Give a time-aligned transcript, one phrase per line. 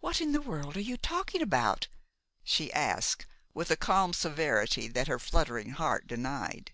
[0.00, 1.88] "What in the world are you talking about?"
[2.42, 6.72] she asked, with a calm severity that her fluttering heart denied.